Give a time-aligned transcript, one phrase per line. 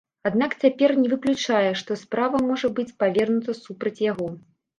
[0.27, 4.33] Аднак цяпер не выключае, што справа можа быць павернута супраць яго.